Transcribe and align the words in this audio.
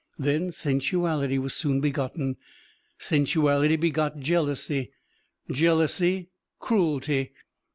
Then 0.17 0.51
sensuality 0.51 1.37
was 1.37 1.53
soon 1.53 1.79
begotten, 1.79 2.37
sensuality 2.97 3.75
begot 3.75 4.17
jealousy, 4.17 4.89
jealousy 5.51 6.31
cruelty.... 6.59 7.33